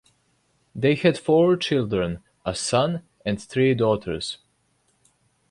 They 0.73 0.95
had 0.95 1.19
four 1.19 1.55
children, 1.57 2.23
a 2.43 2.55
son 2.55 3.03
and 3.23 3.39
three 3.39 3.75
daughters. 3.75 4.39